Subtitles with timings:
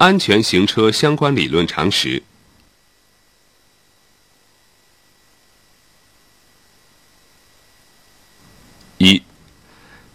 [0.00, 2.22] 安全行车相关理论常识。
[8.96, 9.22] 一、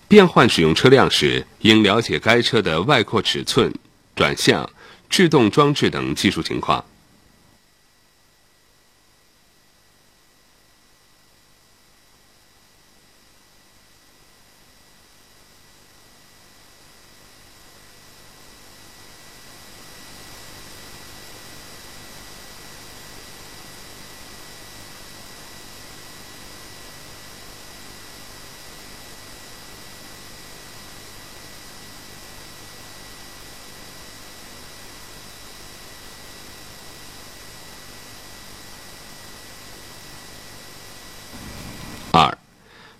[0.08, 3.72] 变换使用车辆时，应了解该车的外扩尺寸、
[4.16, 4.68] 转向、
[5.08, 6.84] 制动装置等技术情况。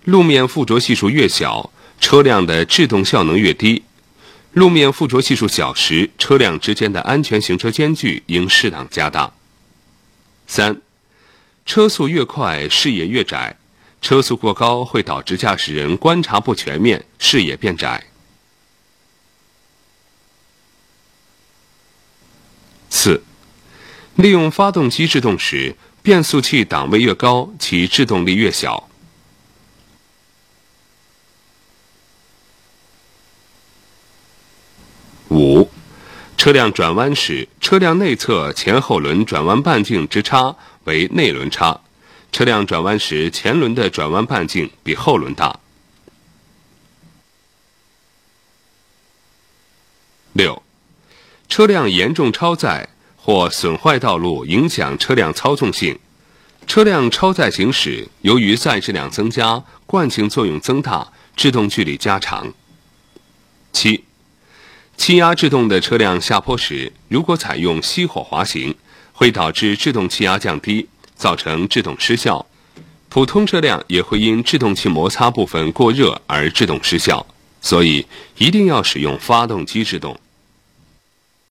[0.06, 3.82] 路面附着系数越小，车辆的制动效能越低。
[4.52, 9.32] 路面附着系数小时，车辆之间的安全行车间距应适当加大。
[10.46, 10.80] 三、
[11.64, 13.56] 车速越快，视野越窄，
[14.00, 18.06] 车速过高会导致驾驶人观察不全面，视野变窄。
[22.88, 23.24] 四、
[24.14, 28.85] 利用发动机制动时，变速器档位越高，其制动力越小。
[35.36, 35.68] 五、
[36.38, 41.78] 车辆转弯时，车辆内侧前后轮转弯半径之差为内轮差，
[42.32, 45.60] 车辆转弯时前轮的转弯半径比后轮大。
[50.32, 50.62] 六、
[51.48, 55.98] 车辆严重超载或损坏道路，影响车辆操纵性。
[56.66, 62.52] 车辆超载行驶，由于载质量增加，惯性作用增大，制动距离加长。
[63.72, 64.04] 七、
[64.96, 68.74] 气压制动的车辆下坡时，如果采用熄火滑行，
[69.12, 72.44] 会导致制动气压降低，造成制动失效。
[73.08, 77.24] 普通车辆也会因制动器摩擦部分过热而制动失效，
[77.60, 78.04] 所以
[78.38, 80.18] 一定要使用发动机制动。